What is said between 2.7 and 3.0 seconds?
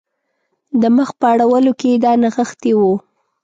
وو.